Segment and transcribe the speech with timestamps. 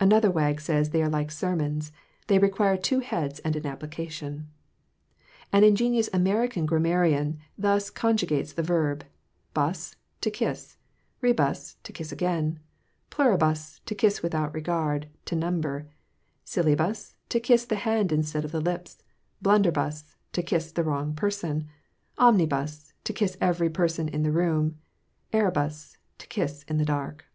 [0.00, 1.92] Another wag says they are like sermons,
[2.26, 4.48] they require two heads and an application.
[5.52, 9.04] An ingenious American grammarian thus conjugates the verb:
[9.54, 10.78] Buss, to kiss;
[11.20, 12.58] rebus, to kiss again;
[13.10, 15.86] pluribus, to kiss without regard to number;
[16.44, 19.04] sillybus, to kiss the hand instead of the lips;
[19.40, 21.68] blunderbus, to kiss the wrong person;
[22.18, 24.76] omnibus, to kiss every person in the room;
[25.32, 27.26] erebus, to kiss in the dark.